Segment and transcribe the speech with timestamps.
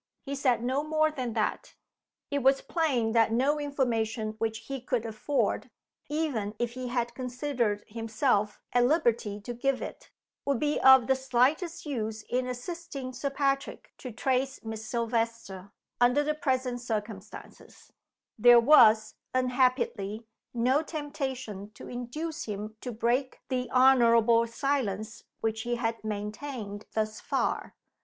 [0.23, 1.75] He said no more than that.
[2.31, 5.69] It was plain that no information which he could afford
[6.09, 10.09] even if he had considered himself at liberty to give it
[10.43, 16.33] would be of the slightest use in assisting Sir Patrick to trace Miss Silvester, under
[16.33, 17.93] present circumstances,
[18.39, 25.75] There was unhappily no temptation to induce him to break the honorable silence which he
[25.75, 27.75] had maintained thus far.